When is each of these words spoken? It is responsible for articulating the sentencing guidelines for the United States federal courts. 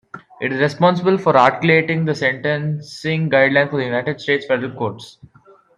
It 0.41 0.51
is 0.51 0.59
responsible 0.59 1.19
for 1.19 1.37
articulating 1.37 2.05
the 2.05 2.15
sentencing 2.15 3.29
guidelines 3.29 3.69
for 3.69 3.77
the 3.77 3.85
United 3.85 4.19
States 4.19 4.47
federal 4.47 4.71
courts. 4.75 5.19